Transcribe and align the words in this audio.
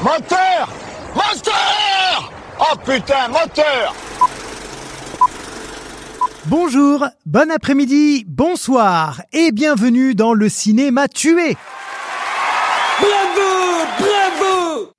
Moteur! 0.00 0.68
Moteur! 1.12 2.32
Oh 2.60 2.76
putain, 2.84 3.26
moteur! 3.28 3.94
Bonjour, 6.46 7.04
bon 7.26 7.50
après-midi, 7.50 8.24
bonsoir 8.28 9.20
et 9.32 9.50
bienvenue 9.50 10.14
dans 10.14 10.34
le 10.34 10.48
cinéma 10.48 11.08
tué. 11.08 11.56
Bravo 13.00 13.86
Bravo 13.98 14.17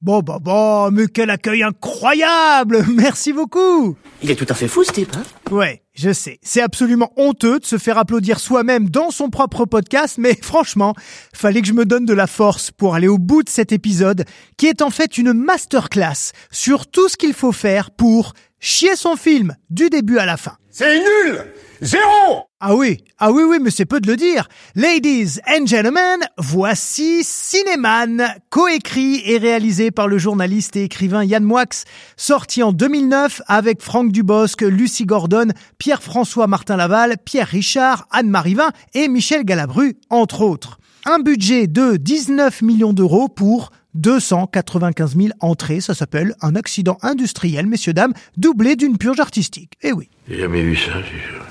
Bon, 0.01 0.21
bon, 0.21 0.37
bon, 0.39 0.91
mais 0.91 1.07
quel 1.07 1.29
accueil 1.29 1.61
incroyable! 1.61 2.85
Merci 2.89 3.33
beaucoup! 3.33 3.97
Il 4.23 4.31
est 4.31 4.35
tout 4.35 4.45
à 4.47 4.53
fait 4.53 4.69
fou, 4.69 4.85
ce 4.85 4.93
type, 4.93 5.13
hein? 5.13 5.23
Ouais, 5.51 5.81
je 5.93 6.13
sais, 6.13 6.39
c'est 6.41 6.61
absolument 6.61 7.11
honteux 7.17 7.59
de 7.59 7.65
se 7.65 7.77
faire 7.77 7.97
applaudir 7.97 8.39
soi-même 8.39 8.89
dans 8.89 9.11
son 9.11 9.29
propre 9.29 9.65
podcast, 9.65 10.15
mais 10.17 10.35
franchement, 10.41 10.95
fallait 11.33 11.59
que 11.59 11.67
je 11.67 11.73
me 11.73 11.83
donne 11.83 12.05
de 12.05 12.13
la 12.13 12.27
force 12.27 12.71
pour 12.71 12.95
aller 12.95 13.09
au 13.09 13.17
bout 13.17 13.43
de 13.43 13.49
cet 13.49 13.73
épisode, 13.73 14.23
qui 14.55 14.67
est 14.67 14.81
en 14.81 14.89
fait 14.89 15.17
une 15.17 15.33
masterclass 15.33 16.31
sur 16.49 16.87
tout 16.87 17.09
ce 17.09 17.17
qu'il 17.17 17.33
faut 17.33 17.51
faire 17.51 17.91
pour 17.91 18.35
chier 18.61 18.95
son 18.95 19.17
film 19.17 19.53
du 19.69 19.89
début 19.89 20.17
à 20.17 20.25
la 20.25 20.37
fin. 20.37 20.53
C'est 20.71 20.97
nul 20.97 21.43
Zéro 21.81 22.49
Ah 22.59 22.75
oui, 22.75 22.97
ah 23.19 23.31
oui, 23.31 23.43
oui, 23.47 23.57
mais 23.61 23.71
c'est 23.71 23.85
peu 23.85 24.01
de 24.01 24.07
le 24.07 24.17
dire. 24.17 24.49
Ladies 24.75 25.39
and 25.47 25.65
gentlemen, 25.65 26.19
voici 26.37 27.23
Cinéman, 27.23 28.21
coécrit 28.49 29.21
et 29.23 29.37
réalisé 29.37 29.89
par 29.89 30.09
le 30.09 30.17
journaliste 30.17 30.75
et 30.75 30.83
écrivain 30.83 31.23
Yann 31.23 31.43
Moix, 31.43 31.85
sorti 32.17 32.63
en 32.63 32.73
2009 32.73 33.41
avec 33.47 33.81
Franck 33.81 34.11
Dubosc, 34.11 34.61
Lucie 34.61 35.05
Gordon, 35.05 35.47
Pierre-François 35.77 36.47
Martin 36.47 36.75
Laval, 36.75 37.15
Pierre 37.23 37.47
Richard, 37.47 38.07
Anne-Marie 38.11 38.55
Vin 38.55 38.71
et 38.93 39.07
Michel 39.07 39.45
Galabru, 39.45 39.95
entre 40.09 40.41
autres. 40.41 40.79
Un 41.05 41.19
budget 41.19 41.67
de 41.67 41.95
19 41.95 42.61
millions 42.61 42.91
d'euros 42.91 43.29
pour 43.29 43.71
295 43.93 45.15
000 45.15 45.29
entrées, 45.39 45.79
ça 45.79 45.93
s'appelle 45.93 46.35
un 46.41 46.57
accident 46.57 46.97
industriel, 47.03 47.67
messieurs, 47.67 47.93
dames, 47.93 48.13
doublé 48.35 48.75
d'une 48.75 48.97
purge 48.97 49.21
artistique. 49.21 49.73
Eh 49.81 49.93
oui. 49.93 50.09
J'ai 50.27 50.39
jamais 50.39 50.61
vu 50.61 50.75
ça, 50.75 50.91
j'ai 51.01 51.48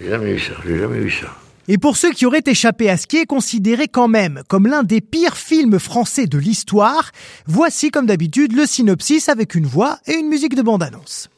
J'ai 0.00 0.08
jamais 0.08 0.34
vu 0.34 0.40
ça, 0.40 0.52
j'ai 0.66 0.78
jamais 0.78 0.98
vu 0.98 1.10
ça. 1.10 1.28
Et 1.66 1.78
pour 1.78 1.96
ceux 1.96 2.10
qui 2.10 2.26
auraient 2.26 2.42
échappé 2.44 2.90
à 2.90 2.96
ce 2.96 3.06
qui 3.06 3.16
est 3.16 3.26
considéré 3.26 3.88
quand 3.88 4.08
même 4.08 4.42
comme 4.48 4.66
l'un 4.66 4.82
des 4.82 5.00
pires 5.00 5.36
films 5.36 5.78
français 5.78 6.26
de 6.26 6.36
l'histoire, 6.36 7.10
voici 7.46 7.90
comme 7.90 8.06
d'habitude 8.06 8.52
le 8.52 8.66
synopsis 8.66 9.28
avec 9.28 9.54
une 9.54 9.66
voix 9.66 9.98
et 10.06 10.14
une 10.14 10.28
musique 10.28 10.56
de 10.56 10.62
bande-annonce. 10.62 11.30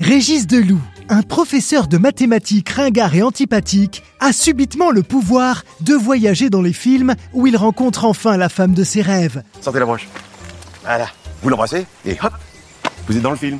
Régis 0.00 0.46
Deloup, 0.46 0.80
un 1.08 1.22
professeur 1.22 1.86
de 1.86 1.98
mathématiques 1.98 2.70
ringard 2.70 3.14
et 3.14 3.22
antipathique, 3.22 4.02
a 4.20 4.32
subitement 4.32 4.90
le 4.90 5.02
pouvoir 5.02 5.64
de 5.80 5.94
voyager 5.94 6.50
dans 6.50 6.62
les 6.62 6.72
films 6.72 7.14
où 7.34 7.46
il 7.46 7.56
rencontre 7.56 8.04
enfin 8.04 8.36
la 8.36 8.48
femme 8.48 8.74
de 8.74 8.84
ses 8.84 9.02
rêves. 9.02 9.42
Sortez 9.60 9.78
la 9.78 9.84
broche. 9.84 10.08
Voilà. 10.82 11.08
Vous 11.42 11.50
l'embrassez 11.50 11.86
et 12.06 12.16
hop, 12.22 12.32
vous 13.06 13.16
êtes 13.16 13.22
dans 13.22 13.30
le 13.30 13.36
film. 13.36 13.58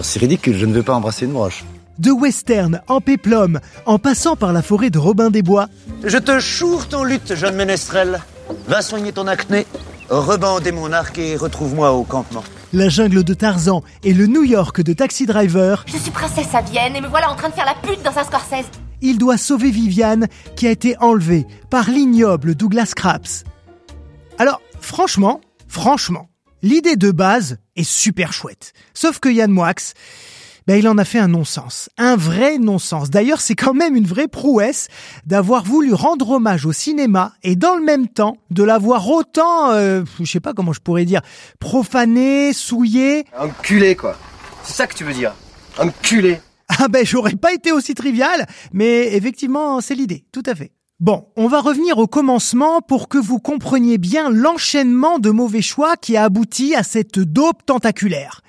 C'est 0.00 0.18
ridicule, 0.18 0.56
je 0.56 0.66
ne 0.66 0.72
veux 0.72 0.82
pas 0.82 0.94
embrasser 0.94 1.26
une 1.26 1.32
broche. 1.32 1.64
De 1.98 2.10
western 2.10 2.80
en 2.88 3.00
péplum, 3.00 3.60
en 3.86 3.98
passant 3.98 4.34
par 4.36 4.52
la 4.52 4.62
forêt 4.62 4.90
de 4.90 4.98
Robin 4.98 5.30
des 5.30 5.42
Bois, 5.42 5.68
Je 6.04 6.18
te 6.18 6.40
choure 6.40 6.88
ton 6.88 7.04
lutte, 7.04 7.34
jeune 7.34 7.54
ménestrel. 7.56 8.20
Va 8.66 8.82
soigner 8.82 9.12
ton 9.12 9.26
acné, 9.26 9.66
rebandez 10.08 10.72
mon 10.72 10.92
arc 10.92 11.18
et 11.18 11.36
retrouve-moi 11.36 11.92
au 11.92 12.02
campement. 12.04 12.42
la 12.72 12.88
jungle 12.88 13.22
de 13.24 13.34
Tarzan 13.34 13.82
et 14.02 14.14
le 14.14 14.26
New 14.26 14.42
York 14.44 14.82
de 14.82 14.92
Taxi 14.94 15.26
Driver, 15.26 15.84
Je 15.86 15.98
suis 15.98 16.10
princesse 16.10 16.54
à 16.54 16.62
Vienne 16.62 16.96
et 16.96 17.00
me 17.00 17.06
voilà 17.08 17.30
en 17.30 17.36
train 17.36 17.50
de 17.50 17.54
faire 17.54 17.66
la 17.66 17.74
pute 17.74 18.02
dans 18.02 18.18
un 18.18 18.24
Scorsese. 18.24 18.66
il 19.00 19.18
doit 19.18 19.36
sauver 19.38 19.70
Viviane 19.70 20.26
qui 20.56 20.66
a 20.66 20.70
été 20.70 20.96
enlevée 20.98 21.46
par 21.70 21.90
l'ignoble 21.90 22.54
Douglas 22.54 22.92
Craps. 22.96 23.44
Alors, 24.38 24.60
franchement, 24.80 25.40
franchement, 25.68 26.28
l'idée 26.62 26.96
de 26.96 27.10
base 27.10 27.58
est 27.76 27.88
super 27.88 28.32
chouette. 28.32 28.72
Sauf 28.94 29.18
que 29.20 29.28
Yann 29.28 29.50
Moix, 29.50 29.74
ben, 30.66 30.76
il 30.76 30.88
en 30.88 30.98
a 30.98 31.04
fait 31.04 31.18
un 31.18 31.28
non-sens. 31.28 31.90
Un 31.98 32.16
vrai 32.16 32.58
non-sens. 32.58 33.10
D'ailleurs, 33.10 33.40
c'est 33.40 33.54
quand 33.54 33.74
même 33.74 33.96
une 33.96 34.06
vraie 34.06 34.28
prouesse 34.28 34.88
d'avoir 35.26 35.64
voulu 35.64 35.94
rendre 35.94 36.30
hommage 36.30 36.66
au 36.66 36.72
cinéma 36.72 37.32
et 37.42 37.56
dans 37.56 37.74
le 37.74 37.82
même 37.82 38.08
temps 38.08 38.36
de 38.50 38.62
l'avoir 38.62 39.08
autant, 39.08 39.72
euh, 39.72 40.04
je 40.20 40.30
sais 40.30 40.40
pas 40.40 40.54
comment 40.54 40.72
je 40.72 40.80
pourrais 40.80 41.04
dire, 41.04 41.22
profané, 41.58 42.52
souillé. 42.52 43.24
Enculé, 43.38 43.96
quoi. 43.96 44.16
C'est 44.62 44.74
ça 44.74 44.86
que 44.86 44.94
tu 44.94 45.04
veux 45.04 45.14
dire. 45.14 45.34
Enculé. 45.78 46.40
Ah 46.78 46.88
ben 46.88 47.04
j'aurais 47.04 47.34
pas 47.34 47.52
été 47.52 47.70
aussi 47.70 47.94
trivial, 47.94 48.46
mais 48.72 49.14
effectivement 49.14 49.80
c'est 49.80 49.94
l'idée, 49.94 50.24
tout 50.32 50.42
à 50.46 50.54
fait. 50.54 50.72
Bon, 51.00 51.26
on 51.36 51.48
va 51.48 51.60
revenir 51.60 51.98
au 51.98 52.06
commencement 52.06 52.80
pour 52.80 53.08
que 53.08 53.18
vous 53.18 53.40
compreniez 53.40 53.98
bien 53.98 54.30
l'enchaînement 54.30 55.18
de 55.18 55.30
mauvais 55.30 55.60
choix 55.60 55.96
qui 55.96 56.16
a 56.16 56.24
abouti 56.24 56.74
à 56.74 56.82
cette 56.82 57.18
dope 57.18 57.66
tentaculaire. 57.66 58.40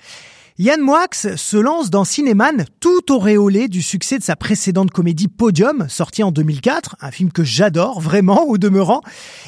Yann 0.56 0.80
Moix 0.80 1.08
se 1.10 1.56
lance 1.56 1.90
dans 1.90 2.04
Cinéman 2.04 2.64
tout 2.78 3.10
auréolé 3.10 3.66
du 3.66 3.82
succès 3.82 4.20
de 4.20 4.22
sa 4.22 4.36
précédente 4.36 4.92
comédie 4.92 5.26
Podium, 5.26 5.88
sortie 5.88 6.22
en 6.22 6.30
2004, 6.30 6.94
un 7.00 7.10
film 7.10 7.32
que 7.32 7.42
j'adore 7.42 8.00
vraiment 8.00 8.44
au 8.44 8.56
demeurant, 8.56 9.00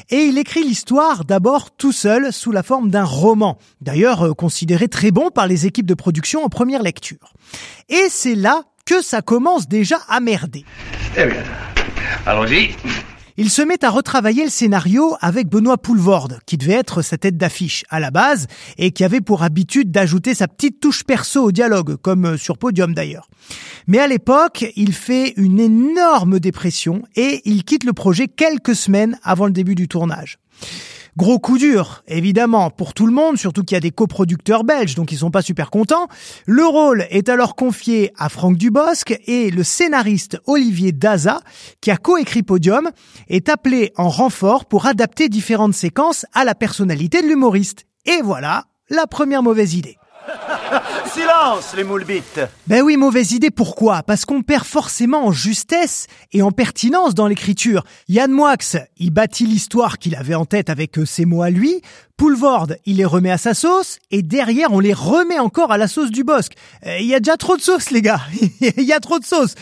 et 0.09 0.25
il 0.25 0.37
écrit 0.37 0.65
l'histoire 0.65 1.23
d'abord 1.23 1.71
tout 1.71 1.93
seul 1.93 2.33
sous 2.33 2.51
la 2.51 2.61
forme 2.61 2.89
d'un 2.89 3.05
roman, 3.05 3.57
d'ailleurs 3.79 4.25
euh, 4.25 4.33
considéré 4.33 4.89
très 4.89 5.11
bon 5.11 5.29
par 5.29 5.47
les 5.47 5.65
équipes 5.65 5.85
de 5.85 5.93
production 5.93 6.43
en 6.43 6.49
première 6.49 6.83
lecture. 6.83 7.31
Et 7.87 8.07
c'est 8.09 8.35
là 8.35 8.63
que 8.85 9.01
ça 9.01 9.21
commence 9.21 9.69
déjà 9.69 9.99
à 10.09 10.19
merder. 10.19 10.65
Eh 11.15 11.29
allons-y. 12.25 12.75
Il 13.39 13.51
se 13.51 13.61
met 13.61 13.85
à 13.85 13.91
retravailler 13.91 14.43
le 14.43 14.49
scénario 14.49 15.15
avec 15.21 15.47
Benoît 15.47 15.77
Poulvorde, 15.77 16.39
qui 16.47 16.57
devait 16.57 16.73
être 16.73 17.03
sa 17.03 17.19
tête 17.19 17.37
d'affiche 17.37 17.85
à 17.89 17.99
la 17.99 18.09
base 18.09 18.47
et 18.79 18.89
qui 18.89 19.03
avait 19.03 19.21
pour 19.21 19.43
habitude 19.43 19.91
d'ajouter 19.91 20.33
sa 20.33 20.47
petite 20.47 20.79
touche 20.79 21.03
perso 21.03 21.43
au 21.43 21.51
dialogue, 21.51 21.97
comme 21.97 22.35
sur 22.35 22.57
Podium 22.57 22.95
d'ailleurs. 22.95 23.29
Mais 23.85 23.99
à 23.99 24.07
l'époque, 24.07 24.65
il 24.75 24.91
fait 24.91 25.33
une 25.37 25.59
énorme 25.59 26.39
dépression 26.39 27.03
et 27.15 27.43
il 27.45 27.63
quitte 27.63 27.83
le 27.83 27.93
projet 27.93 28.27
quelques 28.27 28.75
semaines 28.75 29.19
avant 29.21 29.45
le 29.45 29.51
début 29.51 29.75
du 29.75 29.87
tournage. 29.87 30.39
Gros 31.17 31.39
coup 31.39 31.57
dur, 31.57 32.03
évidemment, 32.07 32.69
pour 32.69 32.93
tout 32.93 33.07
le 33.07 33.11
monde, 33.11 33.37
surtout 33.37 33.63
qu'il 33.63 33.75
y 33.75 33.77
a 33.77 33.81
des 33.81 33.89
coproducteurs 33.89 34.63
belges, 34.63 34.93
donc 34.93 35.11
ils 35.11 35.17
sont 35.17 35.31
pas 35.31 35.41
super 35.41 35.71
contents. 35.71 36.07
Le 36.45 36.63
rôle 36.63 37.07
est 37.09 37.27
alors 37.27 37.55
confié 37.55 38.13
à 38.19 38.29
Franck 38.29 38.55
Dubosc 38.55 39.19
et 39.25 39.49
le 39.49 39.63
scénariste 39.63 40.37
Olivier 40.45 40.91
Daza, 40.91 41.39
qui 41.81 41.89
a 41.89 41.97
coécrit 41.97 42.43
Podium, 42.43 42.91
est 43.29 43.49
appelé 43.49 43.93
en 43.97 44.09
renfort 44.09 44.65
pour 44.65 44.85
adapter 44.85 45.27
différentes 45.27 45.73
séquences 45.73 46.27
à 46.33 46.45
la 46.45 46.53
personnalité 46.53 47.23
de 47.23 47.27
l'humoriste. 47.27 47.87
Et 48.05 48.21
voilà, 48.21 48.65
la 48.91 49.07
première 49.07 49.41
mauvaise 49.41 49.73
idée. 49.73 49.96
Silence, 51.17 51.75
Ben 52.67 52.83
oui, 52.83 52.95
mauvaise 52.95 53.31
idée, 53.31 53.49
pourquoi? 53.49 54.03
Parce 54.03 54.23
qu'on 54.23 54.43
perd 54.43 54.65
forcément 54.65 55.25
en 55.25 55.31
justesse 55.31 56.05
et 56.31 56.43
en 56.43 56.51
pertinence 56.51 57.15
dans 57.15 57.25
l'écriture. 57.25 57.83
Yann 58.07 58.31
Moix, 58.31 58.55
il 58.97 59.09
bâtit 59.09 59.47
l'histoire 59.47 59.97
qu'il 59.97 60.15
avait 60.15 60.35
en 60.35 60.45
tête 60.45 60.69
avec 60.69 60.99
euh, 60.99 61.05
ses 61.05 61.25
mots 61.25 61.41
à 61.41 61.49
lui, 61.49 61.81
Poulvorde, 62.17 62.77
il 62.87 62.97
les 62.97 63.05
remet 63.05 63.29
à 63.29 63.37
sa 63.37 63.53
sauce, 63.53 63.99
et 64.09 64.23
derrière, 64.23 64.73
on 64.73 64.79
les 64.79 64.91
remet 64.93 65.37
encore 65.37 65.71
à 65.71 65.77
la 65.77 65.87
sauce 65.87 66.09
du 66.09 66.23
Bosque. 66.23 66.53
Euh, 66.87 66.97
Il 66.99 67.05
y 67.05 67.13
a 67.13 67.19
déjà 67.19 67.37
trop 67.37 67.55
de 67.55 67.61
sauce, 67.61 67.91
les 67.91 68.01
gars. 68.01 68.19
Il 68.59 68.83
y 68.83 68.91
a 68.91 68.99
trop 68.99 69.19
de 69.19 69.23
sauce. 69.23 69.53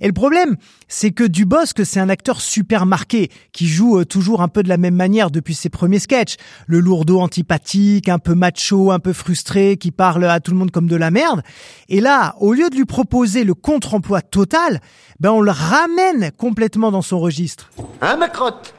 Et 0.00 0.06
le 0.06 0.12
problème, 0.12 0.56
c'est 0.86 1.10
que 1.10 1.24
Dubosc, 1.24 1.84
c'est 1.84 1.98
un 1.98 2.08
acteur 2.08 2.40
super 2.40 2.86
marqué, 2.86 3.32
qui 3.52 3.66
joue 3.66 3.98
euh, 3.98 4.04
toujours 4.04 4.42
un 4.42 4.48
peu 4.48 4.62
de 4.62 4.68
la 4.68 4.76
même 4.76 4.94
manière 4.94 5.32
depuis 5.32 5.54
ses 5.54 5.70
premiers 5.70 5.98
sketchs. 5.98 6.36
Le 6.68 6.78
lourdeau 6.78 7.20
antipathique, 7.20 8.08
un 8.08 8.20
peu 8.20 8.34
macho, 8.36 8.92
un 8.92 9.00
peu 9.00 9.12
frustré, 9.12 9.76
qui 9.76 9.90
parle 9.90 10.24
à 10.24 10.38
tout 10.38 10.52
le 10.52 10.56
monde 10.56 10.70
comme 10.70 10.86
de 10.86 10.94
la 10.94 11.10
merde. 11.10 11.42
Et 11.88 12.00
là, 12.00 12.36
au 12.38 12.52
lieu 12.52 12.70
de 12.70 12.76
lui 12.76 12.84
proposer 12.84 13.42
le 13.42 13.54
contre-emploi 13.54 14.22
total, 14.22 14.80
ben 15.18 15.32
on 15.32 15.40
le 15.40 15.50
ramène 15.50 16.30
complètement 16.38 16.92
dans 16.92 17.02
son 17.02 17.18
registre. 17.18 17.70
Hein, 18.00 18.16
ma 18.18 18.28
crotte 18.28 18.72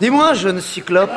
Dis-moi, 0.00 0.32
jeune 0.32 0.60
cyclope, 0.60 1.10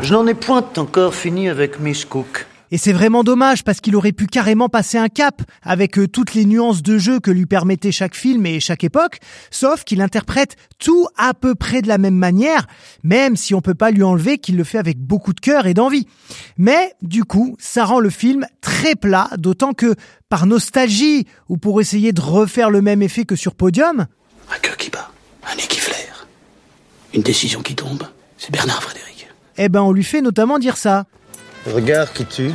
je 0.00 0.12
n'en 0.12 0.26
ai 0.26 0.34
point 0.34 0.64
encore 0.76 1.14
fini 1.14 1.48
avec 1.48 1.80
Miss 1.80 2.04
Cook. 2.04 2.46
Et 2.70 2.78
c'est 2.78 2.92
vraiment 2.92 3.22
dommage 3.24 3.62
parce 3.62 3.80
qu'il 3.80 3.94
aurait 3.94 4.12
pu 4.12 4.26
carrément 4.26 4.68
passer 4.68 4.98
un 4.98 5.08
cap 5.08 5.42
avec 5.62 5.98
euh, 5.98 6.08
toutes 6.08 6.34
les 6.34 6.44
nuances 6.44 6.82
de 6.82 6.98
jeu 6.98 7.20
que 7.20 7.30
lui 7.30 7.46
permettait 7.46 7.92
chaque 7.92 8.14
film 8.14 8.46
et 8.46 8.58
chaque 8.58 8.84
époque, 8.84 9.18
sauf 9.50 9.84
qu'il 9.84 10.00
interprète 10.00 10.56
tout 10.78 11.06
à 11.16 11.34
peu 11.34 11.54
près 11.54 11.82
de 11.82 11.88
la 11.88 11.98
même 11.98 12.16
manière, 12.16 12.66
même 13.02 13.36
si 13.36 13.54
on 13.54 13.60
peut 13.60 13.74
pas 13.74 13.90
lui 13.90 14.02
enlever 14.02 14.38
qu'il 14.38 14.56
le 14.56 14.64
fait 14.64 14.78
avec 14.78 14.98
beaucoup 14.98 15.32
de 15.32 15.40
cœur 15.40 15.66
et 15.66 15.74
d'envie. 15.74 16.08
Mais 16.56 16.94
du 17.02 17.24
coup, 17.24 17.56
ça 17.60 17.84
rend 17.84 18.00
le 18.00 18.10
film 18.10 18.46
très 18.60 18.96
plat, 18.96 19.30
d'autant 19.36 19.72
que 19.72 19.94
par 20.28 20.46
nostalgie 20.46 21.26
ou 21.48 21.56
pour 21.56 21.80
essayer 21.80 22.12
de 22.12 22.20
refaire 22.20 22.70
le 22.70 22.82
même 22.82 23.02
effet 23.02 23.24
que 23.24 23.36
sur 23.36 23.54
Podium, 23.54 24.06
un 24.52 24.58
queue 24.62 24.76
qui 24.76 24.90
bat, 24.90 25.10
un 25.48 25.54
nez 25.54 25.62
qui 25.68 25.78
flaire, 25.78 26.03
une 27.14 27.22
décision 27.22 27.62
qui 27.62 27.74
tombe, 27.74 28.02
c'est 28.36 28.50
Bernard 28.50 28.82
Frédéric. 28.82 29.28
Eh 29.56 29.68
ben 29.68 29.80
on 29.82 29.92
lui 29.92 30.04
fait 30.04 30.20
notamment 30.20 30.58
dire 30.58 30.76
ça. 30.76 31.04
Regard 31.66 32.12
qui 32.12 32.26
tue, 32.26 32.50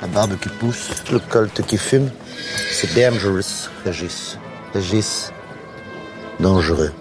la 0.00 0.08
barbe 0.08 0.38
qui 0.40 0.48
pousse, 0.48 0.88
le 1.12 1.18
colt 1.18 1.64
qui 1.66 1.76
fume. 1.76 2.10
C'est 2.72 2.94
dangerous, 2.94 3.68
Régis. 3.84 4.38
Régis, 4.72 5.30
dangereux. 6.40 6.92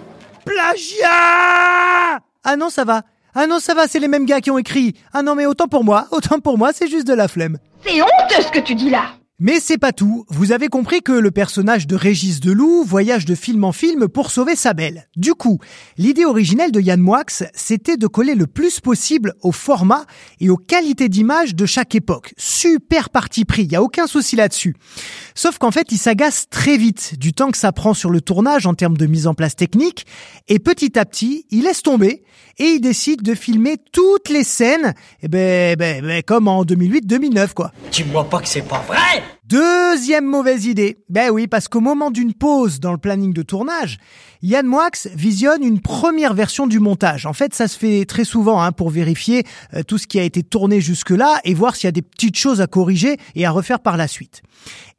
Plagiat 0.46 2.20
Ah 2.44 2.56
non, 2.58 2.70
ça 2.70 2.84
va. 2.84 3.04
Ah 3.34 3.48
non, 3.48 3.60
ça 3.60 3.74
va, 3.74 3.88
c'est 3.88 4.00
les 4.00 4.08
mêmes 4.08 4.26
gars 4.26 4.42
qui 4.42 4.52
ont 4.52 4.58
écrit. 4.58 4.96
Ah 5.14 5.22
non, 5.22 5.36
mais 5.36 5.46
autant 5.46 5.68
pour 5.68 5.84
moi, 5.84 6.08
autant 6.12 6.40
pour 6.40 6.58
moi, 6.58 6.72
c'est 6.74 6.88
juste 6.88 7.08
de 7.08 7.14
la 7.14 7.28
flemme. 7.28 7.58
C'est 7.86 8.02
honteux 8.02 8.42
ce 8.42 8.52
que 8.52 8.60
tu 8.60 8.76
dis 8.76 8.90
là 8.90 9.14
mais 9.40 9.60
c'est 9.62 9.78
pas 9.78 9.94
tout. 9.94 10.26
Vous 10.30 10.52
avez 10.52 10.68
compris 10.68 11.02
que 11.02 11.12
le 11.12 11.32
personnage 11.32 11.88
de 11.88 11.96
Régis 11.96 12.42
Deloup 12.42 12.84
voyage 12.84 13.26
de 13.26 13.36
film 13.36 13.64
en 13.64 13.72
film 13.72 14.08
pour 14.08 14.32
sauver 14.32 14.56
sa 14.56 14.74
belle. 14.74 15.08
Du 15.16 15.34
coup, 15.34 15.60
l'idée 15.98 16.26
originelle 16.26 16.72
de 16.72 16.82
Yann 16.82 17.00
Moix, 17.00 17.24
c'était 17.54 17.96
de 17.96 18.08
coller 18.08 18.36
le 18.36 18.48
plus 18.48 18.80
possible 18.82 19.34
au 19.42 19.52
format 19.52 20.06
et 20.40 20.50
aux 20.50 20.58
qualités 20.58 21.08
d'image 21.08 21.56
de 21.56 21.66
chaque 21.66 21.96
époque. 21.96 22.34
Super 22.38 23.10
parti 23.10 23.46
pris, 23.46 23.64
y 23.64 23.76
a 23.76 23.82
aucun 23.82 24.08
souci 24.08 24.36
là-dessus. 24.36 24.76
Sauf 25.36 25.58
qu'en 25.58 25.72
fait, 25.72 25.92
il 25.92 25.98
s'agace 25.98 26.48
très 26.50 26.78
vite 26.78 27.18
du 27.18 27.34
temps 27.34 27.52
que 27.52 27.58
ça 27.58 27.72
prend 27.72 27.94
sur 27.94 28.10
le 28.10 28.22
tournage 28.22 28.66
en 28.66 28.74
termes 28.74 28.98
de 28.98 29.06
mise 29.06 29.28
en 29.28 29.34
place 29.34 29.56
technique 29.56 30.06
et 30.48 30.60
petit 30.60 31.00
à 31.00 31.06
petit, 31.06 31.46
il 31.50 31.64
laisse 31.64 31.82
tomber 31.82 32.24
et 32.58 32.66
il 32.66 32.82
décide 32.82 33.22
de 33.22 33.36
filmer 33.36 33.78
toutes 33.92 34.30
les 34.30 34.44
scènes, 34.44 34.94
eh 35.24 35.28
ben, 35.28 35.76
ben, 35.78 36.06
ben 36.06 36.22
comme 36.24 36.48
en 36.48 36.64
2008-2009 36.64 37.54
quoi. 37.54 37.72
Dis-moi 37.92 38.30
pas 38.30 38.42
que 38.42 38.48
c'est 38.50 38.68
pas 38.68 38.84
vrai 38.88 39.24
Deuxième 39.46 40.26
mauvaise 40.26 40.66
idée. 40.66 40.98
Ben 41.10 41.32
oui, 41.32 41.48
parce 41.48 41.68
qu'au 41.68 41.80
moment 41.80 42.12
d'une 42.12 42.34
pause 42.34 42.80
dans 42.80 42.92
le 42.92 42.98
planning 42.98 43.34
de 43.34 43.42
tournage, 43.42 43.98
Yann 44.42 44.66
Moix 44.66 44.92
visionne 45.14 45.64
une 45.64 45.82
première 45.82 46.34
version 46.34 46.68
du 46.68 46.80
montage. 46.80 47.26
En 47.26 47.34
fait, 47.34 47.54
ça 47.54 47.68
se 47.68 47.78
fait 47.78 48.06
très 48.06 48.26
souvent 48.26 48.62
hein, 48.62 48.72
pour 48.72 48.90
vérifier 48.90 49.44
euh, 49.74 49.84
tout 49.84 49.98
ce 49.98 50.08
qui 50.08 50.20
a 50.20 50.24
été 50.24 50.44
tourné 50.44 50.82
jusque-là 50.82 51.40
et 51.44 51.54
voir 51.54 51.76
s'il 51.76 51.88
y 51.88 51.90
a 51.90 51.92
des 51.92 52.02
petites 52.02 52.38
choses 52.38 52.62
à 52.62 52.68
corriger 52.68 53.18
et 53.36 53.46
à 53.46 53.52
refaire 53.52 53.80
par 53.80 53.98
la 53.98 54.08
suite. 54.08 54.42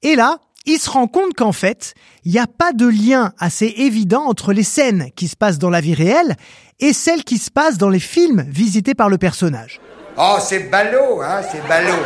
Et 0.03 0.17
là, 0.17 0.39
il 0.67 0.79
se 0.79 0.91
rend 0.91 1.07
compte 1.07 1.35
qu'en 1.35 1.53
fait, 1.53 1.95
il 2.25 2.33
n'y 2.33 2.39
a 2.39 2.47
pas 2.47 2.73
de 2.73 2.87
lien 2.87 3.33
assez 3.39 3.73
évident 3.79 4.25
entre 4.25 4.53
les 4.53 4.63
scènes 4.63 5.11
qui 5.17 5.29
se 5.29 5.37
passent 5.37 5.59
dans 5.59 5.71
la 5.71 5.81
vie 5.81 5.95
réelle 5.95 6.37
et 6.81 6.93
celles 6.93 7.25
qui 7.25 7.39
se 7.39 7.51
passent 7.51 7.79
dans 7.79 7.89
les 7.89 8.01
films 8.01 8.45
visités 8.49 8.95
par 8.95 9.09
le 9.09 9.19
personnage. 9.19 9.81
Oh, 10.19 10.37
c'est 10.41 10.71
ballot, 10.71 11.23
hein, 11.23 11.41
c'est 11.51 11.67
ballot. 11.67 12.03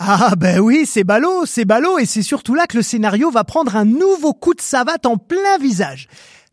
Ah 0.00 0.34
ben 0.36 0.60
oui, 0.60 0.86
c'est 0.86 1.02
ballot, 1.02 1.44
c'est 1.44 1.64
ballot, 1.64 1.98
et 1.98 2.06
c'est 2.06 2.22
surtout 2.22 2.54
là 2.54 2.68
que 2.68 2.76
le 2.76 2.84
scénario 2.84 3.32
va 3.32 3.42
prendre 3.42 3.74
un 3.74 3.84
nouveau 3.84 4.32
coup 4.32 4.54
de 4.54 4.60
savate 4.60 5.06
en 5.06 5.16
plein 5.16 5.58
visage. 5.60 6.06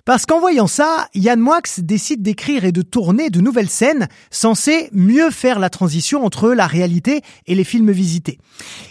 Parce 0.04 0.26
qu'en 0.26 0.40
voyant 0.40 0.66
ça, 0.66 1.10
Yann 1.14 1.40
Moix 1.40 1.62
décide 1.78 2.24
d'écrire 2.24 2.66
et 2.66 2.72
de 2.72 2.82
tourner 2.82 3.30
de 3.30 3.42
nouvelles 3.42 3.70
scènes 3.70 4.08
censées 4.32 4.90
mieux 4.94 5.30
faire 5.30 5.60
la 5.60 5.70
transition 5.70 6.26
entre 6.26 6.54
la 6.54 6.66
réalité 6.66 7.22
et 7.46 7.54
les 7.54 7.64
films 7.64 7.92
visités. 7.92 8.40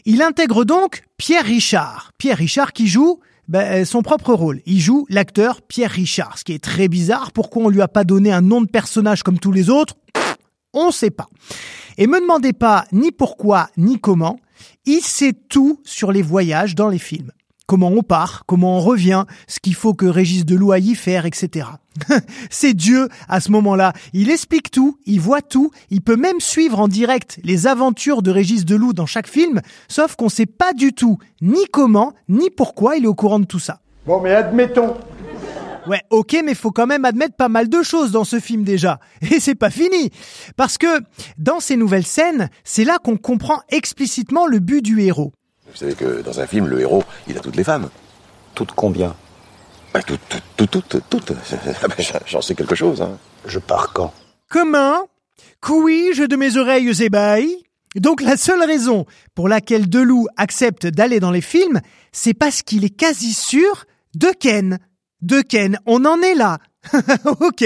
Il 0.04 0.22
intègre 0.22 0.64
donc 0.64 1.02
Pierre 1.16 1.44
Richard. 1.44 2.12
Pierre 2.18 2.38
Richard 2.38 2.72
qui 2.72 2.86
joue 2.86 3.18
ben, 3.48 3.84
son 3.84 4.02
propre 4.02 4.34
rôle. 4.34 4.60
Il 4.66 4.80
joue 4.80 5.04
l'acteur 5.08 5.62
Pierre 5.62 5.90
Richard, 5.90 6.38
ce 6.38 6.44
qui 6.44 6.52
est 6.52 6.62
très 6.62 6.86
bizarre. 6.86 7.32
Pourquoi 7.32 7.64
on 7.64 7.68
lui 7.68 7.82
a 7.82 7.88
pas 7.88 8.04
donné 8.04 8.32
un 8.32 8.40
nom 8.40 8.60
de 8.60 8.68
personnage 8.68 9.22
comme 9.24 9.38
tous 9.40 9.52
les 9.52 9.68
autres 9.68 9.94
On 10.74 10.90
sait 10.90 11.10
pas. 11.10 11.28
Et 11.96 12.06
me 12.06 12.20
demandez 12.20 12.52
pas 12.52 12.84
ni 12.92 13.12
pourquoi 13.12 13.68
ni 13.76 13.98
comment. 13.98 14.38
Il 14.84 15.00
sait 15.00 15.32
tout 15.32 15.80
sur 15.84 16.12
les 16.12 16.22
voyages 16.22 16.74
dans 16.74 16.88
les 16.88 16.98
films. 16.98 17.30
Comment 17.66 17.88
on 17.88 18.02
part, 18.02 18.44
comment 18.46 18.76
on 18.76 18.80
revient, 18.80 19.24
ce 19.48 19.58
qu'il 19.58 19.74
faut 19.74 19.94
que 19.94 20.04
Régis 20.04 20.44
Deloup 20.44 20.72
aille 20.72 20.90
y 20.90 20.94
faire, 20.94 21.24
etc. 21.24 21.66
C'est 22.50 22.74
Dieu 22.74 23.08
à 23.26 23.40
ce 23.40 23.50
moment-là. 23.52 23.94
Il 24.12 24.28
explique 24.28 24.70
tout, 24.70 24.98
il 25.06 25.18
voit 25.18 25.40
tout, 25.40 25.70
il 25.88 26.02
peut 26.02 26.16
même 26.16 26.40
suivre 26.40 26.78
en 26.78 26.88
direct 26.88 27.40
les 27.42 27.66
aventures 27.66 28.20
de 28.20 28.30
Régis 28.30 28.66
Deloup 28.66 28.92
dans 28.92 29.06
chaque 29.06 29.28
film, 29.28 29.62
sauf 29.88 30.14
qu'on 30.14 30.28
sait 30.28 30.44
pas 30.44 30.74
du 30.74 30.92
tout 30.92 31.16
ni 31.40 31.64
comment, 31.72 32.12
ni 32.28 32.50
pourquoi 32.50 32.96
il 32.96 33.04
est 33.04 33.08
au 33.08 33.14
courant 33.14 33.40
de 33.40 33.46
tout 33.46 33.60
ça. 33.60 33.80
Bon, 34.04 34.20
mais 34.20 34.34
admettons, 34.34 34.94
Ouais, 35.86 36.00
ok, 36.08 36.36
mais 36.44 36.54
faut 36.54 36.70
quand 36.70 36.86
même 36.86 37.04
admettre 37.04 37.36
pas 37.36 37.50
mal 37.50 37.68
de 37.68 37.82
choses 37.82 38.10
dans 38.10 38.24
ce 38.24 38.40
film 38.40 38.64
déjà. 38.64 39.00
Et 39.30 39.38
c'est 39.38 39.54
pas 39.54 39.70
fini. 39.70 40.10
Parce 40.56 40.78
que, 40.78 41.00
dans 41.36 41.60
ces 41.60 41.76
nouvelles 41.76 42.06
scènes, 42.06 42.48
c'est 42.64 42.84
là 42.84 42.98
qu'on 42.98 43.18
comprend 43.18 43.60
explicitement 43.68 44.46
le 44.46 44.60
but 44.60 44.80
du 44.80 45.02
héros. 45.02 45.32
Vous 45.70 45.76
savez 45.76 45.94
que 45.94 46.22
dans 46.22 46.40
un 46.40 46.46
film, 46.46 46.66
le 46.68 46.80
héros, 46.80 47.04
il 47.26 47.36
a 47.36 47.40
toutes 47.40 47.56
les 47.56 47.64
femmes. 47.64 47.90
Toutes 48.54 48.72
combien? 48.72 49.14
Bah, 49.92 50.00
toutes, 50.02 50.20
toutes, 50.56 50.70
toutes, 50.70 50.88
toutes, 50.88 51.08
toutes. 51.10 51.32
Ah 51.82 51.88
ben, 51.88 52.04
J'en 52.26 52.40
sais 52.40 52.54
quelque 52.54 52.74
chose, 52.74 53.02
hein. 53.02 53.18
Je 53.44 53.58
pars 53.58 53.92
quand? 53.92 54.14
Comment? 54.48 55.08
Couis-je 55.60 56.24
de 56.24 56.36
mes 56.36 56.56
oreilles 56.56 57.02
ébahies 57.02 57.64
donc 57.96 58.22
la 58.22 58.36
seule 58.36 58.64
raison 58.64 59.06
pour 59.36 59.48
laquelle 59.48 59.88
Deloup 59.88 60.26
accepte 60.36 60.84
d'aller 60.84 61.20
dans 61.20 61.30
les 61.30 61.40
films, 61.40 61.80
c'est 62.10 62.34
parce 62.34 62.62
qu'il 62.62 62.84
est 62.84 62.90
quasi 62.90 63.32
sûr 63.32 63.84
de 64.16 64.32
Ken 64.38 64.80
de 65.24 65.40
Ken. 65.40 65.78
On 65.86 66.04
en 66.04 66.20
est 66.22 66.34
là. 66.34 66.58
ok, 67.40 67.64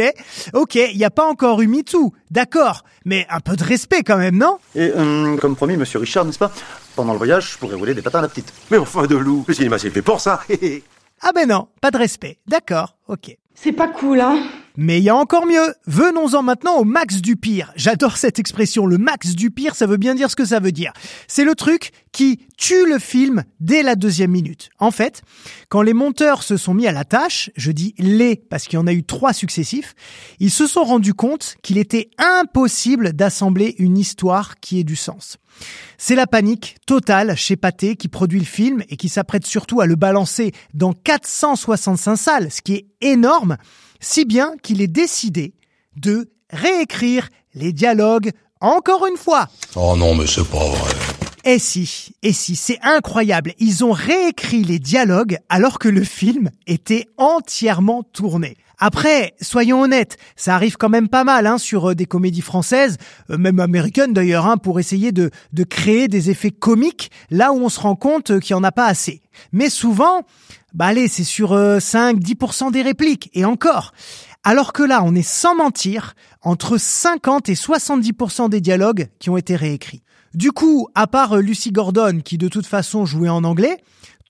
ok, 0.55 0.75
il 0.77 0.97
n'y 0.97 1.05
a 1.05 1.11
pas 1.11 1.27
encore 1.27 1.61
eu 1.61 1.67
MeToo, 1.67 2.13
d'accord, 2.31 2.85
mais 3.05 3.27
un 3.29 3.41
peu 3.41 3.57
de 3.57 3.65
respect 3.65 4.05
quand 4.05 4.17
même, 4.17 4.37
non? 4.37 4.59
Et 4.77 4.93
euh, 4.95 5.37
comme 5.39 5.57
promis, 5.57 5.77
monsieur 5.77 5.99
Richard, 5.99 6.25
n'est-ce 6.25 6.39
pas? 6.39 6.53
Pendant 6.95 7.13
le 7.13 7.19
voyage, 7.19 7.53
je 7.53 7.59
pourrais 7.59 7.75
rouler 7.75 7.95
des 7.95 8.03
patins 8.03 8.21
à 8.21 8.23
la 8.23 8.29
petite. 8.29 8.53
Mais 8.71 8.79
enfin, 8.79 9.07
de 9.07 9.17
loup, 9.17 9.45
le 9.49 9.55
cinéma 9.55 9.79
c'est 9.79 9.91
fait 9.91 10.03
pour 10.03 10.21
ça. 10.21 10.41
ah 11.23 11.33
ben 11.35 11.49
non, 11.49 11.69
pas 11.81 11.91
de 11.91 11.99
respect, 11.99 12.39
d'accord, 12.47 12.97
ok. 13.09 13.37
C'est 13.61 13.73
pas 13.73 13.89
cool, 13.89 14.21
hein 14.21 14.41
mais 14.81 14.99
il 14.99 15.03
y 15.03 15.09
a 15.09 15.17
encore 15.17 15.45
mieux. 15.45 15.75
Venons-en 15.87 16.45
maintenant 16.45 16.77
au 16.77 16.85
max 16.85 17.17
du 17.17 17.35
pire. 17.35 17.73
J'adore 17.75 18.17
cette 18.17 18.39
expression. 18.39 18.87
Le 18.87 18.97
max 18.97 19.35
du 19.35 19.51
pire, 19.51 19.75
ça 19.75 19.87
veut 19.87 19.97
bien 19.97 20.15
dire 20.15 20.31
ce 20.31 20.37
que 20.37 20.45
ça 20.45 20.61
veut 20.61 20.71
dire. 20.71 20.93
C'est 21.27 21.43
le 21.43 21.57
truc 21.57 21.91
qui 22.13 22.47
tue 22.57 22.87
le 22.87 23.01
film 23.01 23.43
dès 23.59 23.83
la 23.83 23.97
deuxième 23.97 24.31
minute. 24.31 24.71
En 24.79 24.93
fait, 24.93 25.23
quand 25.69 25.83
les 25.83 25.95
monteurs 25.95 26.45
se 26.45 26.57
sont 26.57 26.75
mis 26.75 26.87
à 26.87 26.93
la 26.93 27.05
tâche, 27.05 27.51
je 27.57 27.73
dis 27.73 27.93
les 27.99 28.37
parce 28.37 28.69
qu'il 28.69 28.75
y 28.75 28.81
en 28.81 28.87
a 28.87 28.93
eu 28.93 29.03
trois 29.03 29.33
successifs, 29.33 29.97
ils 30.39 30.53
se 30.53 30.69
sont 30.69 30.85
rendus 30.85 31.15
compte 31.15 31.57
qu'il 31.61 31.77
était 31.77 32.09
impossible 32.19 33.15
d'assembler 33.15 33.75
une 33.79 33.99
histoire 33.99 34.61
qui 34.61 34.79
ait 34.79 34.85
du 34.85 34.95
sens. 34.95 35.39
C'est 35.97 36.15
la 36.15 36.27
panique 36.27 36.77
totale 36.87 37.37
chez 37.37 37.57
Pathé 37.57 37.97
qui 37.97 38.09
produit 38.09 38.39
le 38.39 38.47
film 38.47 38.83
et 38.89 38.97
qui 38.97 39.09
s'apprête 39.09 39.47
surtout 39.47 39.81
à 39.81 39.87
le 39.87 39.97
balancer 39.97 40.53
dans 40.75 40.93
465 40.93 42.17
salles, 42.17 42.51
ce 42.51 42.63
qui 42.63 42.75
est 42.75 42.87
énorme 43.01 43.57
si 44.01 44.25
bien 44.25 44.53
qu'il 44.63 44.81
est 44.81 44.87
décidé 44.87 45.55
de 45.97 46.31
réécrire 46.51 47.29
les 47.55 47.73
dialogues 47.73 48.31
encore 48.61 49.07
une 49.07 49.17
fois. 49.17 49.49
Oh 49.77 49.97
non, 49.97 50.15
mais 50.15 50.27
c'est 50.27 50.49
pas 50.49 50.65
vrai. 50.65 50.93
Et 51.45 51.59
si, 51.59 52.15
et 52.23 52.33
si, 52.33 52.57
c'est 52.57 52.79
incroyable. 52.83 53.55
Ils 53.59 53.85
ont 53.85 53.93
réécrit 53.93 54.65
les 54.65 54.79
dialogues 54.79 55.39
alors 55.49 55.79
que 55.79 55.89
le 55.89 56.05
film 56.05 56.51
était 56.67 57.07
entièrement 57.17 58.03
tourné. 58.03 58.57
Après, 58.79 59.35
soyons 59.41 59.83
honnêtes, 59.83 60.17
ça 60.37 60.55
arrive 60.55 60.77
quand 60.77 60.89
même 60.89 61.09
pas 61.09 61.25
mal 61.25 61.47
hein, 61.47 61.59
sur 61.59 61.91
euh, 61.91 61.95
des 61.95 62.07
comédies 62.07 62.43
françaises, 62.43 62.97
euh, 63.31 63.39
même 63.39 63.61
américaines 63.61 64.13
d'ailleurs, 64.13 64.47
hein, 64.47 64.57
pour 64.57 64.79
essayer 64.79 65.13
de, 65.13 65.31
de 65.53 65.65
créer 65.65 66.09
des 66.09 66.31
effets 66.31 66.51
comiques 66.51 67.11
là 67.31 67.53
où 67.53 67.57
on 67.57 67.69
se 67.69 67.81
rend 67.81 67.97
compte 67.97 68.39
qu'il 68.41 68.55
n'y 68.55 68.61
en 68.61 68.65
a 68.65 68.73
pas 68.73 68.87
assez. 68.87 69.21
Mais 69.53 69.71
souvent, 69.71 70.25
bah 70.75 70.87
allez, 70.87 71.09
c'est 71.09 71.25
sur 71.25 71.55
5-10% 71.55 72.69
euh, 72.69 72.71
des 72.71 72.83
répliques, 72.83 73.31
et 73.35 73.45
encore. 73.45 73.93
Alors 74.45 74.73
que 74.73 74.83
là, 74.83 75.03
on 75.05 75.15
est 75.15 75.23
sans 75.23 75.55
mentir, 75.55 76.15
entre 76.43 76.79
50 76.79 77.49
et 77.49 77.55
70% 77.55 78.49
des 78.49 78.61
dialogues 78.61 79.09
qui 79.19 79.31
ont 79.31 79.37
été 79.37 79.57
réécrits. 79.57 80.03
Du 80.35 80.53
coup, 80.53 80.89
à 80.95 81.07
part 81.07 81.35
euh, 81.35 81.41
Lucy 81.41 81.73
Gordon, 81.73 82.21
qui 82.25 82.39
de 82.39 82.49
toute 82.49 82.67
façon 82.67 83.07
jouait 83.07 83.29
en 83.29 83.45
anglais, 83.45 83.79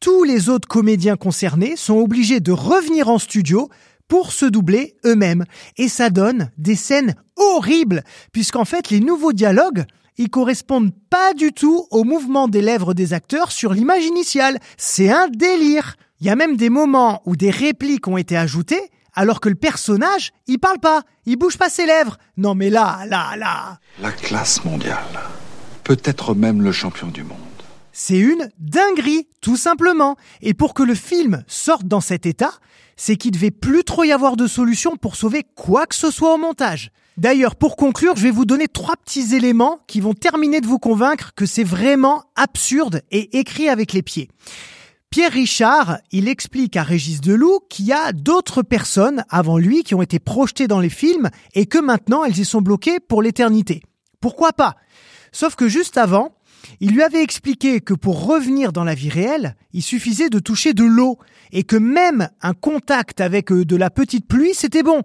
tous 0.00 0.22
les 0.24 0.48
autres 0.48 0.68
comédiens 0.68 1.16
concernés 1.16 1.76
sont 1.76 1.96
obligés 1.96 2.40
de 2.40 2.52
revenir 2.52 3.08
en 3.08 3.18
studio 3.18 3.68
pour 4.08 4.32
se 4.32 4.46
doubler 4.46 4.96
eux-mêmes. 5.04 5.44
Et 5.76 5.88
ça 5.88 6.10
donne 6.10 6.50
des 6.58 6.74
scènes 6.74 7.14
horribles, 7.36 8.02
puisqu'en 8.32 8.64
fait, 8.64 8.90
les 8.90 9.00
nouveaux 9.00 9.32
dialogues, 9.32 9.84
ils 10.16 10.30
correspondent 10.30 10.92
pas 11.10 11.32
du 11.34 11.52
tout 11.52 11.86
au 11.90 12.02
mouvement 12.02 12.48
des 12.48 12.62
lèvres 12.62 12.94
des 12.94 13.12
acteurs 13.12 13.52
sur 13.52 13.72
l'image 13.72 14.04
initiale. 14.04 14.58
C'est 14.76 15.10
un 15.10 15.28
délire. 15.28 15.94
Il 16.20 16.26
y 16.26 16.30
a 16.30 16.36
même 16.36 16.56
des 16.56 16.70
moments 16.70 17.22
où 17.24 17.36
des 17.36 17.50
répliques 17.50 18.08
ont 18.08 18.16
été 18.16 18.36
ajoutées 18.36 18.90
alors 19.14 19.40
que 19.40 19.48
le 19.48 19.56
personnage, 19.56 20.32
il 20.46 20.58
parle 20.58 20.78
pas, 20.78 21.02
il 21.26 21.36
bouge 21.36 21.58
pas 21.58 21.68
ses 21.68 21.86
lèvres. 21.86 22.18
Non 22.36 22.54
mais 22.54 22.70
là, 22.70 23.00
là, 23.08 23.36
là. 23.36 23.80
La 24.00 24.12
classe 24.12 24.64
mondiale. 24.64 24.98
Peut-être 25.82 26.34
même 26.34 26.62
le 26.62 26.70
champion 26.70 27.08
du 27.08 27.24
monde. 27.24 27.47
C'est 28.00 28.16
une 28.16 28.48
dinguerie, 28.60 29.26
tout 29.40 29.56
simplement. 29.56 30.14
Et 30.40 30.54
pour 30.54 30.72
que 30.72 30.84
le 30.84 30.94
film 30.94 31.42
sorte 31.48 31.84
dans 31.84 32.00
cet 32.00 32.26
état, 32.26 32.52
c'est 32.96 33.16
qu'il 33.16 33.32
devait 33.32 33.50
plus 33.50 33.82
trop 33.82 34.04
y 34.04 34.12
avoir 34.12 34.36
de 34.36 34.46
solution 34.46 34.96
pour 34.96 35.16
sauver 35.16 35.44
quoi 35.56 35.84
que 35.84 35.96
ce 35.96 36.12
soit 36.12 36.32
au 36.32 36.36
montage. 36.38 36.92
D'ailleurs, 37.16 37.56
pour 37.56 37.74
conclure, 37.74 38.14
je 38.14 38.22
vais 38.22 38.30
vous 38.30 38.44
donner 38.44 38.68
trois 38.68 38.94
petits 38.94 39.34
éléments 39.34 39.80
qui 39.88 40.00
vont 40.00 40.14
terminer 40.14 40.60
de 40.60 40.68
vous 40.68 40.78
convaincre 40.78 41.32
que 41.34 41.44
c'est 41.44 41.64
vraiment 41.64 42.22
absurde 42.36 43.02
et 43.10 43.36
écrit 43.36 43.68
avec 43.68 43.92
les 43.92 44.02
pieds. 44.02 44.28
Pierre 45.10 45.32
Richard, 45.32 45.98
il 46.12 46.28
explique 46.28 46.76
à 46.76 46.84
Régis 46.84 47.20
Deloup 47.20 47.58
qu'il 47.68 47.86
y 47.86 47.92
a 47.92 48.12
d'autres 48.12 48.62
personnes 48.62 49.24
avant 49.28 49.58
lui 49.58 49.82
qui 49.82 49.96
ont 49.96 50.02
été 50.02 50.20
projetées 50.20 50.68
dans 50.68 50.78
les 50.78 50.88
films 50.88 51.30
et 51.54 51.66
que 51.66 51.78
maintenant 51.78 52.24
elles 52.24 52.38
y 52.38 52.44
sont 52.44 52.62
bloquées 52.62 53.00
pour 53.00 53.22
l'éternité. 53.22 53.82
Pourquoi 54.20 54.52
pas? 54.52 54.76
Sauf 55.32 55.56
que 55.56 55.68
juste 55.68 55.98
avant, 55.98 56.37
il 56.80 56.92
lui 56.92 57.02
avait 57.02 57.22
expliqué 57.22 57.80
que 57.80 57.94
pour 57.94 58.26
revenir 58.26 58.72
dans 58.72 58.84
la 58.84 58.94
vie 58.94 59.08
réelle, 59.08 59.56
il 59.72 59.82
suffisait 59.82 60.30
de 60.30 60.38
toucher 60.38 60.74
de 60.74 60.84
l'eau 60.84 61.18
et 61.52 61.64
que 61.64 61.76
même 61.76 62.28
un 62.42 62.54
contact 62.54 63.20
avec 63.20 63.50
euh, 63.52 63.64
de 63.64 63.76
la 63.76 63.90
petite 63.90 64.26
pluie, 64.26 64.54
c'était 64.54 64.82
bon. 64.82 65.02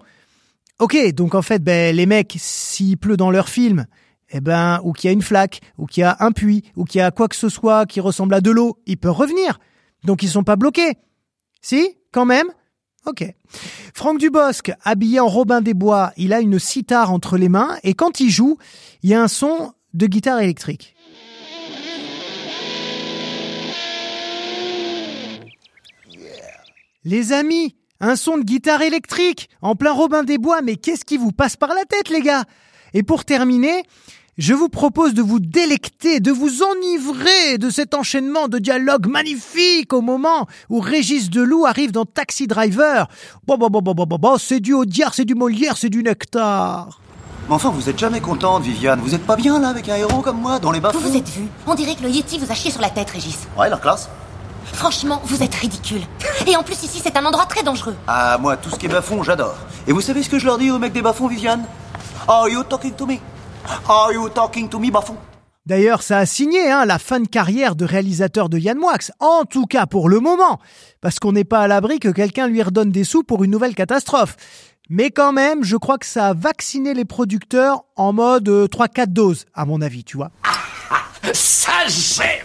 Ok, 0.80 0.98
donc 1.14 1.36
en 1.36 1.42
fait, 1.42 1.64
ben, 1.64 1.96
les 1.96 2.06
mecs, 2.06 2.36
s'il 2.38 2.98
pleut 2.98 3.18
dans 3.18 3.32
leur 3.32 3.48
film, 3.50 3.86
eh 4.30 4.42
ben, 4.42 4.80
ou 4.84 4.92
qu'il 4.92 5.08
y 5.08 5.12
a 5.12 5.14
une 5.14 5.22
flaque, 5.22 5.62
ou 5.78 5.86
qu'il 5.86 6.02
y 6.02 6.04
a 6.04 6.18
un 6.20 6.32
puits, 6.32 6.64
ou 6.76 6.86
qu'il 6.86 7.00
y 7.00 7.02
a 7.02 7.12
quoi 7.12 7.28
que 7.28 7.36
ce 7.36 7.50
soit 7.50 7.86
qui 7.86 8.00
ressemble 8.00 8.34
à 8.34 8.42
de 8.42 8.52
l'eau, 8.52 8.80
ils 8.86 8.98
peuvent 8.98 9.12
revenir. 9.12 9.60
Donc 10.04 10.24
ils 10.24 10.30
sont 10.30 10.44
pas 10.44 10.56
bloqués. 10.56 10.98
Si? 11.62 11.96
Quand 12.12 12.26
même? 12.26 12.48
Ok. 13.06 13.26
Franck 13.94 14.20
Dubosc, 14.20 14.72
habillé 14.84 15.20
en 15.20 15.28
Robin 15.28 15.62
des 15.62 15.74
Bois, 15.74 16.14
il 16.18 16.34
a 16.34 16.40
une 16.40 16.58
cithare 16.58 17.12
entre 17.12 17.38
les 17.38 17.50
mains 17.50 17.78
et 17.84 17.94
quand 17.94 18.20
il 18.20 18.30
joue, 18.30 18.58
il 19.04 19.10
y 19.10 19.14
a 19.14 19.22
un 19.22 19.28
son 19.28 19.74
de 19.94 20.08
guitare 20.08 20.40
électrique. 20.40 20.93
Les 27.06 27.34
amis, 27.34 27.76
un 28.00 28.16
son 28.16 28.38
de 28.38 28.44
guitare 28.44 28.82
électrique 28.82 29.50
en 29.62 29.76
plein 29.76 29.92
Robin 29.92 30.24
des 30.24 30.38
Bois, 30.38 30.62
mais 30.62 30.78
qu'est-ce 30.78 31.04
qui 31.04 31.18
vous 31.18 31.34
passe 31.34 31.58
par 31.58 31.70
la 31.70 31.84
tête 31.84 32.08
les 32.10 32.22
gars? 32.22 32.46
Et 32.94 33.04
pour 33.04 33.26
terminer, 33.26 33.84
je 34.38 34.54
vous 34.54 34.70
propose 34.70 35.14
de 35.14 35.22
vous 35.22 35.42
délecter, 35.42 36.22
de 36.22 36.32
vous 36.32 36.64
enivrer 36.64 37.58
de 37.58 37.70
cet 37.70 37.94
enchaînement 37.94 38.48
de 38.48 38.58
dialogues 38.58 39.08
magnifiques 39.08 39.92
au 39.92 40.00
moment 40.00 40.48
où 40.70 40.80
Régis 40.80 41.30
Deloup 41.30 41.66
arrive 41.66 41.92
dans 41.92 42.06
Taxi 42.06 42.48
Driver. 42.48 43.10
Bon, 43.46 43.58
bon, 43.58 43.68
bon, 43.68 43.82
bon, 43.82 43.94
bon, 43.94 44.06
bon, 44.06 44.18
bon 44.18 44.38
c'est 44.38 44.62
du 44.62 44.72
Audiard, 44.72 45.14
c'est 45.14 45.26
du 45.26 45.36
Molière, 45.36 45.76
c'est 45.76 45.90
du 45.90 46.04
Nectar. 46.04 47.02
Mais 47.50 47.56
enfin, 47.56 47.70
vous 47.70 47.90
êtes 47.90 48.00
jamais 48.00 48.22
contente, 48.22 48.64
Viviane. 48.64 49.02
Vous 49.02 49.14
êtes 49.14 49.26
pas 49.26 49.36
bien 49.36 49.60
là 49.60 49.68
avec 49.68 49.90
un 49.90 49.98
héros 49.98 50.22
comme 50.22 50.40
moi 50.40 50.60
dans 50.60 50.72
les 50.72 50.80
bas 50.80 50.92
Vous 50.94 51.02
vous 51.02 51.18
êtes 51.18 51.28
vu 51.28 51.44
On 51.68 51.76
dirait 51.76 51.96
que 51.96 52.04
le 52.04 52.10
Yeti 52.10 52.40
vous 52.40 52.50
a 52.50 52.56
chié 52.56 52.72
sur 52.72 52.80
la 52.80 52.90
tête, 52.90 53.10
Régis. 53.10 53.40
Ouais, 53.60 53.70
la 53.70 53.76
classe. 53.76 54.10
Franchement, 54.84 55.22
vous 55.24 55.42
êtes 55.42 55.56
ridicule. 55.56 56.02
Et 56.46 56.58
en 56.58 56.62
plus, 56.62 56.84
ici, 56.84 57.00
c'est 57.02 57.16
un 57.16 57.24
endroit 57.24 57.46
très 57.46 57.64
dangereux. 57.64 57.96
Ah, 58.06 58.38
moi, 58.38 58.58
tout 58.58 58.70
ce 58.70 58.76
qui 58.76 58.88
est 58.88 58.90
bas 58.90 59.02
j'adore. 59.22 59.56
Et 59.88 59.94
vous 59.94 60.02
savez 60.02 60.22
ce 60.22 60.30
que 60.30 60.38
je 60.38 60.46
leur 60.46 60.58
dis 60.58 60.72
aux 60.72 60.78
mecs 60.78 60.92
des 60.92 61.02
bas 61.02 61.16
Viviane? 61.18 61.64
Are 62.28 62.50
you 62.50 62.66
talking 62.66 62.92
to 62.92 63.06
me? 63.06 63.16
Are 63.88 64.12
you 64.12 64.28
talking 64.28 64.68
to 64.68 64.80
me, 64.80 64.92
Bafon 64.92 65.16
D'ailleurs, 65.66 66.02
ça 66.02 66.18
a 66.18 66.26
signé 66.26 66.70
hein, 66.70 66.84
la 66.84 67.00
fin 67.00 67.22
de 67.22 67.30
carrière 67.30 67.78
de 67.78 67.86
réalisateur 67.86 68.50
de 68.50 68.58
Yann 68.58 68.78
Moix, 68.78 68.98
en 69.22 69.46
tout 69.46 69.68
cas 69.68 69.86
pour 69.86 70.10
le 70.10 70.20
moment, 70.20 70.60
parce 71.00 71.18
qu'on 71.18 71.32
n'est 71.32 71.46
pas 71.46 71.62
à 71.62 71.68
l'abri 71.70 72.00
que 72.00 72.10
quelqu'un 72.10 72.48
lui 72.48 72.62
redonne 72.62 72.92
des 72.92 73.06
sous 73.06 73.24
pour 73.24 73.46
une 73.46 73.52
nouvelle 73.52 73.76
catastrophe. 73.76 74.36
Mais 74.90 75.12
quand 75.12 75.32
même, 75.32 75.64
je 75.64 75.78
crois 75.78 75.98
que 75.98 76.06
ça 76.06 76.28
a 76.28 76.34
vacciné 76.34 76.94
les 76.94 77.06
producteurs 77.06 77.86
en 77.96 78.12
mode 78.12 78.50
3-4 78.50 79.00
euh, 79.00 79.06
doses, 79.08 79.46
à 79.54 79.64
mon 79.64 79.82
avis, 79.82 80.04
tu 80.04 80.18
vois. 80.18 80.32
ça 81.32 81.88
j'aime 81.88 82.43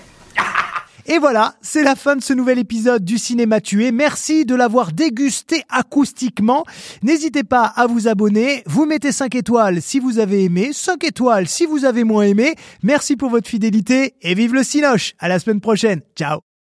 et 1.10 1.18
voilà, 1.18 1.54
c'est 1.62 1.82
la 1.82 1.96
fin 1.96 2.16
de 2.16 2.22
ce 2.22 2.34
nouvel 2.34 2.58
épisode 2.58 3.02
du 3.02 3.16
Cinéma 3.16 3.62
Tué. 3.62 3.92
Merci 3.92 4.44
de 4.44 4.54
l'avoir 4.54 4.92
dégusté 4.92 5.62
acoustiquement. 5.70 6.64
N'hésitez 7.02 7.44
pas 7.44 7.64
à 7.64 7.86
vous 7.86 8.08
abonner. 8.08 8.62
Vous 8.66 8.84
mettez 8.84 9.10
5 9.10 9.34
étoiles 9.34 9.80
si 9.80 10.00
vous 10.00 10.18
avez 10.18 10.44
aimé, 10.44 10.70
5 10.74 11.02
étoiles 11.04 11.48
si 11.48 11.64
vous 11.64 11.86
avez 11.86 12.04
moins 12.04 12.24
aimé. 12.24 12.56
Merci 12.82 13.16
pour 13.16 13.30
votre 13.30 13.48
fidélité 13.48 14.16
et 14.20 14.34
vive 14.34 14.52
le 14.52 14.62
Cinoche. 14.62 15.14
À 15.18 15.28
la 15.28 15.38
semaine 15.38 15.62
prochaine. 15.62 16.02
Ciao. 16.14 16.47